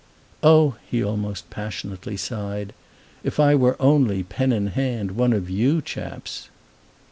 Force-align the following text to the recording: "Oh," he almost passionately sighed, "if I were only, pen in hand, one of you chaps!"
"Oh," 0.41 0.77
he 0.89 1.03
almost 1.03 1.51
passionately 1.51 2.17
sighed, 2.17 2.73
"if 3.23 3.39
I 3.39 3.53
were 3.53 3.79
only, 3.79 4.23
pen 4.23 4.51
in 4.51 4.65
hand, 4.73 5.11
one 5.11 5.31
of 5.31 5.47
you 5.47 5.79
chaps!" 5.79 6.49